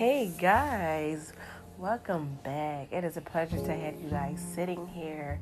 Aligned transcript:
Hey 0.00 0.32
guys, 0.38 1.34
welcome 1.76 2.38
back. 2.42 2.90
It 2.90 3.04
is 3.04 3.18
a 3.18 3.20
pleasure 3.20 3.58
to 3.58 3.74
have 3.74 4.00
you 4.00 4.08
guys 4.08 4.42
sitting 4.54 4.86
here 4.86 5.38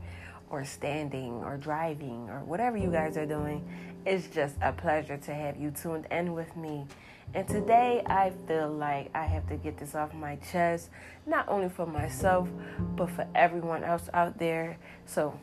or 0.50 0.64
standing 0.64 1.44
or 1.44 1.56
driving 1.56 2.28
or 2.28 2.40
whatever 2.40 2.76
you 2.76 2.90
guys 2.90 3.16
are 3.16 3.24
doing. 3.24 3.64
It's 4.04 4.26
just 4.26 4.56
a 4.60 4.72
pleasure 4.72 5.16
to 5.16 5.32
have 5.32 5.60
you 5.60 5.70
tuned 5.70 6.08
in 6.10 6.32
with 6.32 6.56
me. 6.56 6.86
And 7.34 7.46
today 7.46 8.02
I 8.06 8.32
feel 8.48 8.68
like 8.68 9.12
I 9.14 9.26
have 9.26 9.48
to 9.50 9.54
get 9.54 9.78
this 9.78 9.94
off 9.94 10.12
my 10.12 10.34
chest, 10.50 10.90
not 11.24 11.48
only 11.48 11.68
for 11.68 11.86
myself, 11.86 12.48
but 12.96 13.10
for 13.10 13.28
everyone 13.36 13.84
else 13.84 14.08
out 14.12 14.40
there. 14.40 14.76
So 15.06 15.38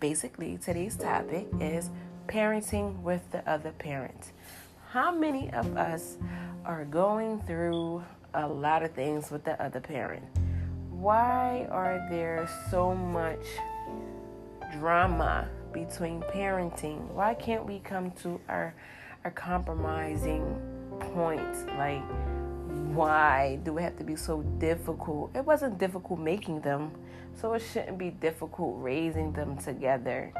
basically, 0.00 0.58
today's 0.58 0.96
topic 0.96 1.48
is 1.62 1.88
parenting 2.28 3.00
with 3.00 3.22
the 3.32 3.40
other 3.50 3.70
parent. 3.70 4.32
How 4.90 5.10
many 5.10 5.50
of 5.50 5.78
us 5.78 6.18
are 6.66 6.84
going 6.84 7.40
through 7.46 8.04
a 8.34 8.46
lot 8.46 8.82
of 8.82 8.92
things 8.92 9.30
with 9.30 9.44
the 9.44 9.60
other 9.62 9.80
parent. 9.80 10.24
Why 10.90 11.66
are 11.70 12.06
there 12.10 12.48
so 12.70 12.94
much 12.94 13.44
drama 14.78 15.48
between 15.72 16.20
parenting? 16.22 17.08
Why 17.12 17.34
can't 17.34 17.66
we 17.66 17.78
come 17.80 18.10
to 18.22 18.40
our 18.48 18.74
our 19.24 19.30
compromising 19.30 20.60
points? 21.14 21.64
Like 21.78 22.02
why 22.94 23.58
do 23.64 23.72
we 23.72 23.82
have 23.82 23.96
to 23.98 24.04
be 24.04 24.16
so 24.16 24.42
difficult? 24.58 25.30
It 25.34 25.44
wasn't 25.44 25.78
difficult 25.78 26.18
making 26.18 26.60
them, 26.60 26.92
so 27.34 27.54
it 27.54 27.60
shouldn't 27.72 27.98
be 27.98 28.10
difficult 28.10 28.76
raising 28.78 29.32
them 29.32 29.56
together. 29.56 30.32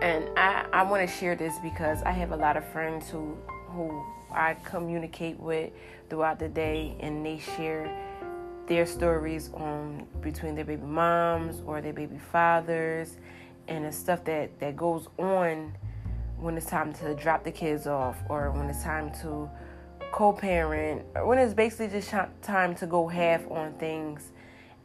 And 0.00 0.28
I, 0.36 0.66
I 0.72 0.82
want 0.82 1.08
to 1.08 1.14
share 1.16 1.34
this 1.34 1.54
because 1.62 2.02
I 2.02 2.10
have 2.12 2.32
a 2.32 2.36
lot 2.36 2.56
of 2.56 2.64
friends 2.68 3.08
who 3.08 3.36
who 3.74 4.04
I 4.32 4.54
communicate 4.64 5.38
with 5.38 5.72
throughout 6.08 6.38
the 6.38 6.48
day, 6.48 6.96
and 7.00 7.24
they 7.24 7.38
share 7.38 7.90
their 8.66 8.86
stories 8.86 9.50
on 9.52 10.06
between 10.22 10.54
their 10.54 10.64
baby 10.64 10.82
moms 10.82 11.62
or 11.66 11.80
their 11.80 11.92
baby 11.92 12.18
fathers, 12.32 13.16
and 13.68 13.84
the 13.84 13.92
stuff 13.92 14.24
that 14.24 14.58
that 14.60 14.76
goes 14.76 15.08
on 15.18 15.74
when 16.38 16.56
it's 16.56 16.66
time 16.66 16.92
to 16.94 17.14
drop 17.14 17.44
the 17.44 17.52
kids 17.52 17.86
off, 17.86 18.16
or 18.28 18.50
when 18.50 18.68
it's 18.68 18.82
time 18.82 19.10
to 19.22 19.48
co-parent, 20.12 21.02
or 21.14 21.26
when 21.26 21.38
it's 21.38 21.54
basically 21.54 21.88
just 21.88 22.12
time 22.42 22.74
to 22.74 22.86
go 22.86 23.08
half 23.08 23.48
on 23.50 23.72
things 23.74 24.32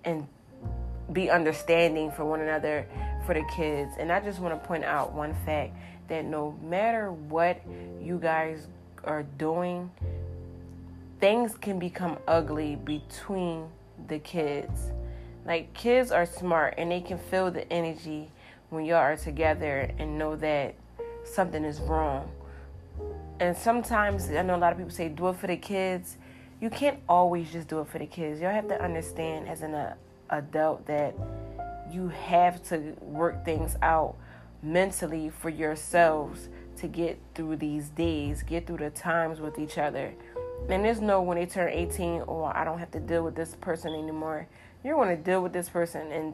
and 0.05 0.27
be 1.11 1.29
understanding 1.29 2.11
for 2.11 2.23
one 2.23 2.39
another 2.39 2.85
for 3.25 3.33
the 3.33 3.43
kids. 3.55 3.91
And 3.97 4.11
I 4.11 4.19
just 4.19 4.39
want 4.39 4.61
to 4.61 4.67
point 4.67 4.83
out 4.83 5.13
one 5.13 5.35
fact 5.45 5.73
that 6.07 6.25
no 6.25 6.57
matter 6.63 7.11
what 7.11 7.61
you 8.01 8.19
guys 8.19 8.67
are 9.09 9.23
doing, 9.23 9.89
things 11.19 11.57
can 11.57 11.79
become 11.79 12.17
ugly 12.27 12.75
between 12.75 13.67
the 14.07 14.19
kids. 14.19 14.91
Like 15.45 15.73
kids 15.73 16.11
are 16.11 16.27
smart 16.27 16.75
and 16.77 16.91
they 16.91 17.01
can 17.01 17.17
feel 17.17 17.49
the 17.49 17.71
energy 17.73 18.31
when 18.69 18.85
y'all 18.85 18.97
are 18.97 19.17
together 19.17 19.91
and 19.97 20.17
know 20.17 20.35
that 20.35 20.75
something 21.23 21.65
is 21.65 21.79
wrong. 21.81 22.29
And 23.39 23.57
sometimes 23.57 24.29
I 24.29 24.43
know 24.43 24.55
a 24.55 24.57
lot 24.57 24.73
of 24.73 24.77
people 24.77 24.93
say 24.93 25.09
do 25.09 25.29
it 25.29 25.37
for 25.37 25.47
the 25.47 25.57
kids. 25.57 26.17
You 26.61 26.69
can't 26.69 26.99
always 27.09 27.51
just 27.51 27.67
do 27.67 27.79
it 27.79 27.87
for 27.87 27.97
the 27.97 28.05
kids. 28.05 28.39
Y'all 28.39 28.53
have 28.53 28.67
to 28.67 28.81
understand 28.81 29.47
as 29.47 29.63
an 29.63 29.73
uh, 29.73 29.95
adult 30.29 30.85
that 30.85 31.15
you 31.91 32.09
have 32.09 32.61
to 32.69 32.95
work 33.01 33.43
things 33.43 33.75
out 33.81 34.15
mentally 34.61 35.29
for 35.29 35.49
yourselves 35.49 36.49
to 36.79 36.87
get 36.87 37.19
through 37.35 37.57
these 37.57 37.89
days, 37.89 38.43
get 38.43 38.67
through 38.67 38.77
the 38.77 38.89
times 38.89 39.39
with 39.39 39.59
each 39.59 39.77
other. 39.77 40.13
And 40.69 40.83
there's 40.83 41.01
no 41.01 41.21
when 41.21 41.37
they 41.37 41.45
turn 41.45 41.71
18, 41.71 42.21
or 42.21 42.51
oh, 42.51 42.51
I 42.53 42.63
don't 42.63 42.79
have 42.79 42.91
to 42.91 42.99
deal 42.99 43.23
with 43.23 43.35
this 43.35 43.55
person 43.55 43.93
anymore. 43.93 44.47
You're 44.83 44.95
going 44.95 45.15
to 45.15 45.21
deal 45.21 45.41
with 45.41 45.53
this 45.53 45.69
person 45.69 46.11
and 46.11 46.33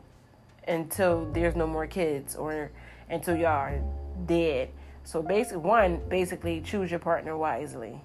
until 0.67 1.25
there's 1.31 1.55
no 1.55 1.67
more 1.67 1.87
kids 1.87 2.35
or 2.35 2.71
until 3.09 3.35
y'all 3.35 3.51
are 3.51 3.81
dead. 4.25 4.69
So 5.03 5.21
basically, 5.21 5.57
one, 5.57 6.01
basically 6.09 6.61
choose 6.61 6.89
your 6.89 6.99
partner 6.99 7.37
wisely. 7.37 7.99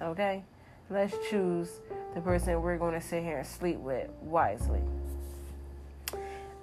Okay? 0.00 0.42
Let's 0.88 1.14
choose 1.28 1.70
the 2.14 2.20
person 2.20 2.60
we're 2.62 2.78
going 2.78 2.94
to 2.94 3.06
sit 3.06 3.22
here 3.22 3.38
and 3.38 3.46
sleep 3.46 3.78
with 3.78 4.08
wisely. 4.22 4.80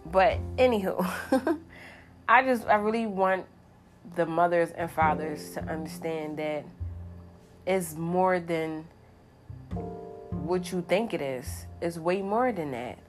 But 0.06 0.40
anywho, 0.58 1.06
I 2.28 2.44
just 2.44 2.66
I 2.68 2.76
really 2.76 3.06
want 3.06 3.46
the 4.16 4.26
mothers 4.26 4.70
and 4.72 4.92
fathers 4.92 5.52
to 5.52 5.62
understand 5.64 6.38
that 6.38 6.66
it's 7.66 7.96
more 7.96 8.40
than 8.40 8.86
what 10.32 10.72
you 10.72 10.84
think 10.88 11.14
it 11.14 11.22
is. 11.22 11.66
It's 11.82 11.98
way 11.98 12.22
more 12.22 12.52
than 12.52 12.72
that. 12.72 13.00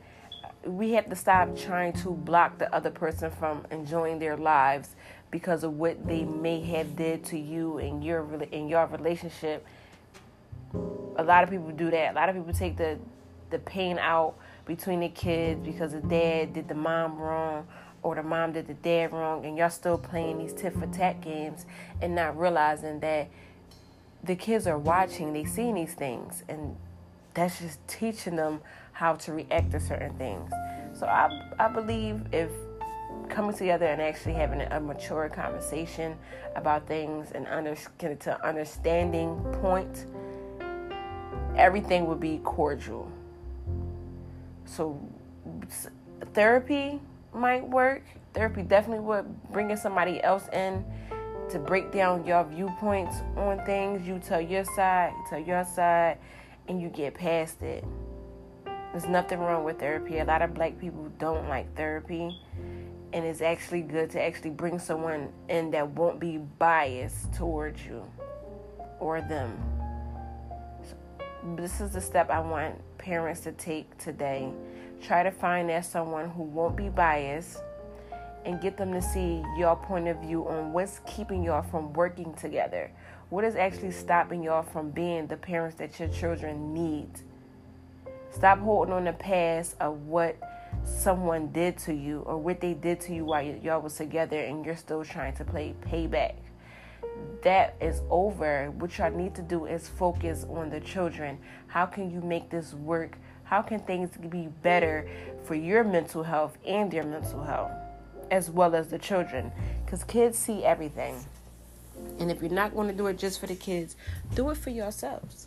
We 0.65 0.93
have 0.93 1.10
to 1.10 1.16
stop 1.16 1.56
trying 1.56 1.93
to 1.94 2.10
block 2.10 2.59
the 2.59 2.75
other 2.75 2.91
person 2.91 3.31
from 3.31 3.66
enjoying 3.71 4.19
their 4.19 4.37
lives 4.37 4.94
because 5.31 5.65
of 5.65 5.75
what 5.78 6.06
they 6.06 6.25
may 6.25 6.60
have 6.60 6.97
did 6.97 7.25
to 7.25 7.38
you 7.38 7.78
in 7.78 8.00
your 8.03 8.25
in 8.44 8.69
your 8.69 8.87
relationship. 8.87 9.66
A 11.16 11.25
lot 11.25 11.44
of 11.44 11.50
people 11.50 11.71
do 11.71 11.91
that. 11.91 12.12
A 12.12 12.15
lot 12.15 12.28
of 12.28 12.37
people 12.37 12.53
take 12.53 12.77
the 12.77 12.99
the 13.50 13.59
pain 13.59 13.99
out 13.99 14.37
between 14.65 15.00
the 15.00 15.09
kids 15.09 15.60
because 15.65 15.93
the 15.93 16.00
dad 16.00 16.54
did 16.54 16.69
the 16.69 16.75
mom 16.75 17.19
wrong 17.19 17.66
or 18.04 18.15
the 18.15 18.22
mom 18.22 18.53
did 18.53 18.69
the 18.69 18.75
dad 18.75 19.12
wrong 19.12 19.44
and 19.44 19.56
y'all 19.56 19.70
still 19.70 19.98
playing 19.98 20.38
these 20.38 20.53
tit 20.53 20.75
for 20.78 20.87
tat 20.87 21.20
games 21.20 21.65
and 22.03 22.15
not 22.15 22.38
realizing 22.38 23.00
that 23.00 23.28
the 24.22 24.37
kids 24.37 24.66
are 24.66 24.78
watching, 24.78 25.32
they 25.32 25.44
seeing 25.44 25.75
these 25.75 25.94
things 25.94 26.44
and 26.48 26.76
that's 27.32 27.59
just 27.59 27.87
teaching 27.88 28.37
them 28.37 28.60
how 28.92 29.15
to 29.15 29.32
react 29.32 29.72
to 29.72 29.81
certain 29.81 30.16
things. 30.19 30.53
So 30.92 31.06
I 31.06 31.50
I 31.59 31.69
believe 31.69 32.22
if 32.31 32.50
coming 33.28 33.56
together 33.56 33.87
and 33.87 34.00
actually 34.00 34.34
having 34.34 34.60
a 34.60 34.78
mature 34.78 35.28
conversation 35.28 36.16
about 36.56 36.86
things 36.86 37.32
and 37.32 37.47
under, 37.48 37.75
to 37.98 38.47
understanding 38.47 39.34
point, 39.62 40.06
everything 41.56 42.06
would 42.06 42.21
be 42.21 42.38
cordial. 42.44 43.10
So 44.66 45.00
therapy 46.34 47.00
might 47.34 47.69
work. 47.69 48.03
Therapy 48.33 48.62
definitely 48.62 49.05
would. 49.05 49.53
Bringing 49.53 49.77
somebody 49.77 50.22
else 50.22 50.49
in 50.53 50.84
to 51.50 51.59
break 51.59 51.93
down 51.93 52.25
your 52.25 52.45
viewpoints 52.45 53.17
on 53.37 53.65
things. 53.65 54.06
You 54.06 54.19
tell 54.19 54.41
your 54.41 54.65
side, 54.65 55.12
you 55.17 55.25
tell 55.28 55.39
your 55.39 55.65
side, 55.65 56.19
and 56.69 56.81
you 56.81 56.89
get 56.89 57.15
past 57.15 57.62
it. 57.62 57.84
There's 58.93 59.06
nothing 59.06 59.41
wrong 59.41 59.65
with 59.65 59.81
therapy. 59.81 60.19
A 60.19 60.25
lot 60.25 60.41
of 60.41 60.55
black 60.55 60.78
people 60.78 61.11
don't 61.19 61.49
like 61.49 61.75
therapy. 61.77 62.41
And 63.12 63.25
it's 63.25 63.41
actually 63.41 63.83
good 63.83 64.11
to 64.11 64.22
actually 64.22 64.51
bring 64.51 64.78
someone 64.78 65.33
in 65.49 65.71
that 65.72 65.89
won't 65.91 66.19
be 66.19 66.39
biased 66.39 67.33
towards 67.34 67.84
you 67.84 68.05
or 69.01 69.21
them. 69.21 69.56
So 70.83 70.95
this 71.56 71.81
is 71.81 71.93
the 71.93 72.01
step 72.01 72.31
I 72.31 72.41
want 72.41 72.81
parents 72.99 73.41
to 73.41 73.53
take 73.53 73.97
today 73.99 74.53
Try 75.06 75.22
to 75.22 75.31
find 75.31 75.69
that 75.69 75.84
someone 75.84 76.31
who 76.31 76.44
won't 76.44 76.76
be 76.76 76.88
biased 76.88 77.59
and 78.47 78.59
get 78.59 78.78
them 78.78 78.92
to 78.94 79.03
see 79.03 79.42
your 79.59 79.76
point 79.76 80.09
of 80.09 80.19
view 80.22 80.48
on 80.48 80.72
what's 80.72 81.00
keeping 81.06 81.42
y'all 81.42 81.62
from 81.62 81.92
working 81.92 82.32
together. 82.32 82.91
What 83.28 83.44
is 83.44 83.54
actually 83.54 83.91
stopping 83.91 84.42
y'all 84.42 84.62
from 84.62 84.91
being 84.91 85.26
the 85.26 85.37
parents 85.37 85.76
that 85.76 86.00
your 86.00 86.09
children 86.09 86.72
need? 86.72 87.10
Stop 88.31 88.60
holding 88.60 88.94
on 88.94 89.04
the 89.04 89.12
past 89.12 89.76
of 89.78 90.06
what 90.06 90.38
someone 90.84 91.48
did 91.53 91.76
to 91.78 91.92
you 91.92 92.21
or 92.21 92.38
what 92.38 92.62
they 92.62 92.72
did 92.72 92.98
to 93.00 93.15
you 93.15 93.26
while 93.26 93.44
y'all 93.44 93.82
was 93.82 93.97
together 93.97 94.41
and 94.41 94.65
you're 94.65 94.75
still 94.75 95.04
trying 95.04 95.34
to 95.34 95.44
play 95.44 95.75
payback. 95.82 96.34
That 97.42 97.77
is 97.78 98.00
over. 98.09 98.71
What 98.71 98.97
y'all 98.97 99.10
need 99.10 99.34
to 99.34 99.42
do 99.42 99.66
is 99.66 99.86
focus 99.86 100.47
on 100.48 100.71
the 100.71 100.80
children. 100.80 101.39
How 101.66 101.84
can 101.84 102.10
you 102.10 102.22
make 102.22 102.48
this 102.48 102.72
work 102.72 103.18
how 103.45 103.63
can 103.63 103.81
things 103.81 104.11
be 104.31 104.49
better 104.63 105.09
for 105.45 105.55
your 105.55 105.85
mental 105.85 106.23
health 106.23 106.57
and 106.67 106.91
their 106.91 107.05
mental 107.05 107.43
health, 107.45 107.71
as 108.31 108.51
well 108.51 108.75
as 108.75 108.89
the 108.89 108.99
children? 108.99 109.53
Because 109.85 110.03
kids 110.05 110.39
see 110.39 110.65
everything. 110.65 111.17
And 112.19 112.31
if 112.31 112.41
you're 112.41 112.51
not 112.51 112.75
going 112.75 112.89
to 112.89 112.95
do 112.95 113.07
it 113.07 113.19
just 113.19 113.41
for 113.41 113.47
the 113.47 113.55
kids, 113.55 113.97
do 114.35 114.51
it 114.51 114.57
for 114.57 114.71
yourselves. 114.71 115.47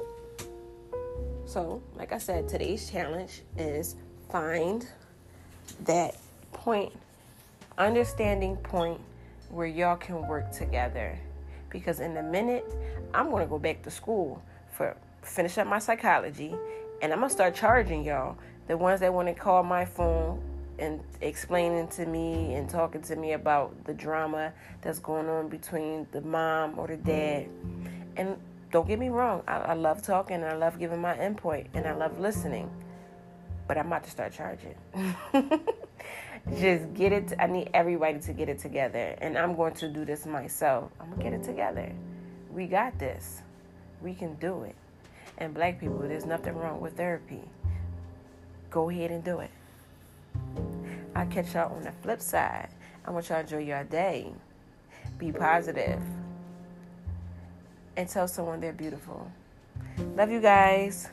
So, 1.46 1.82
like 1.96 2.12
I 2.12 2.18
said, 2.18 2.48
today's 2.48 2.90
challenge 2.90 3.42
is 3.58 3.96
find 4.30 4.86
that 5.86 6.16
point, 6.54 6.94
understanding 7.78 8.58
point 8.58 9.00
where 9.50 9.68
y'all 9.68 9.96
can 9.96 10.28
work 10.28 10.52
together. 10.52 11.18
Because 11.70 12.00
in 12.00 12.16
a 12.18 12.24
minute, 12.24 12.66
I'm 13.14 13.30
going 13.30 13.44
to 13.44 13.50
go 13.50 13.60
back 13.60 13.82
to 13.84 13.92
school 13.92 14.42
for 14.72 14.96
finish 15.22 15.58
up 15.58 15.68
my 15.68 15.80
psychology 15.80 16.56
and 17.02 17.14
I'm 17.14 17.20
gonna 17.20 17.30
start 17.30 17.56
charging 17.56 18.04
y'all. 18.04 18.38
The 18.68 18.78
ones 18.78 19.00
that 19.00 19.14
want 19.14 19.28
to 19.30 19.34
call 19.34 19.64
my 19.64 19.86
phone 19.86 20.42
and 20.80 21.00
explaining 21.22 21.88
to 21.88 22.06
me 22.06 22.54
and 22.54 22.70
talking 22.70 23.02
to 23.02 23.16
me 23.16 23.34
about 23.34 23.86
the 23.86 23.94
drama 23.94 24.54
that's 24.82 25.00
going 25.00 25.28
on 25.28 25.48
between 25.48 26.08
the 26.12 26.22
mom 26.22 26.78
or 26.78 26.88
the 26.88 26.98
dad. 26.98 27.48
And 28.16 28.38
don't 28.72 28.88
get 28.88 29.00
me 29.00 29.10
wrong. 29.10 29.44
I, 29.48 29.58
I 29.58 29.74
love 29.74 30.02
talking 30.02 30.36
and 30.36 30.46
I 30.46 30.56
love 30.56 30.78
giving 30.78 31.02
my 31.02 31.20
input 31.20 31.66
and 31.74 31.88
I 31.88 31.94
love 31.94 32.20
listening. 32.20 32.70
But 33.68 33.78
I'm 33.78 33.88
about 33.88 34.04
to 34.06 34.10
start 34.10 34.34
charging. 34.34 34.76
Just 36.58 36.94
get 36.94 37.12
it. 37.12 37.34
I 37.40 37.48
need 37.48 37.70
everybody 37.74 38.20
to 38.20 38.34
get 38.34 38.48
it 38.48 38.60
together. 38.60 39.16
And 39.20 39.38
I'm 39.38 39.56
going 39.56 39.74
to 39.76 39.90
do 39.90 40.06
this 40.06 40.26
myself. 40.26 40.92
I'm 41.00 41.08
going 41.08 41.20
to 41.20 41.24
get 41.24 41.34
it 41.34 41.44
together. 41.44 41.92
We 42.52 42.68
got 42.68 42.98
this. 42.98 43.42
We 44.02 44.14
can 44.14 44.36
do 44.36 44.64
it. 44.64 44.76
And 45.38 45.54
black 45.54 45.80
people, 45.80 46.00
there's 46.00 46.26
nothing 46.26 46.56
wrong 46.56 46.80
with 46.82 46.98
therapy. 46.98 47.42
Go 48.70 48.90
ahead 48.90 49.12
and 49.12 49.24
do 49.24 49.40
it. 49.40 49.52
I'll 51.16 51.28
catch 51.28 51.54
y'all 51.54 51.76
on 51.76 51.84
the 51.84 51.92
flip 51.92 52.22
side. 52.22 52.70
I 53.06 53.12
want 53.12 53.30
y'all 53.30 53.38
to 53.38 53.42
enjoy 53.42 53.68
your 53.68 53.84
day. 53.84 54.32
Be 55.18 55.32
positive. 55.32 56.02
And 57.96 58.08
tell 58.08 58.28
someone 58.28 58.60
they're 58.60 58.74
beautiful. 58.74 59.32
Love 60.16 60.32
you 60.32 60.42
guys. 60.42 61.10